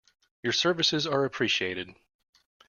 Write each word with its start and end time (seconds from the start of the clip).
Your 0.41 0.51
services 0.51 1.05
are 1.05 1.25
appreciated. 1.25 1.93